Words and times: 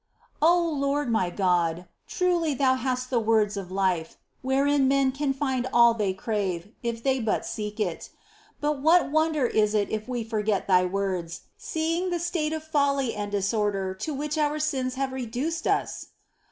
1. 0.39 0.51
O 0.51 0.67
Lord 0.67 1.11
my 1.11 1.29
God, 1.29 1.87
truly 2.07 2.55
"Thou 2.55 2.73
hast 2.73 3.11
the 3.11 3.19
words 3.19 3.55
of 3.55 3.69
life,"' 3.71 4.17
wherein 4.41 4.87
men 4.87 5.11
can 5.11 5.31
find 5.31 5.67
all 5.71 5.93
they 5.93 6.11
crave, 6.11 6.71
if 6.81 7.03
they 7.03 7.19
but 7.19 7.45
seek 7.45 7.79
it! 7.79 8.09
But 8.59 8.81
what 8.81 9.11
wonder 9.11 9.45
is 9.45 9.75
it 9.75 9.91
if 9.91 10.07
we 10.07 10.23
forget 10.23 10.65
Thy 10.67 10.85
words, 10.85 11.41
seeing 11.55 12.09
the 12.09 12.17
state 12.17 12.51
of 12.51 12.63
folly 12.63 13.13
and 13.13 13.31
disorder 13.31 13.93
to 13.93 14.11
which 14.11 14.39
our 14.39 14.57
sins 14.57 14.95
have 14.95 15.13
reduced 15.13 15.67
us 15.67 16.07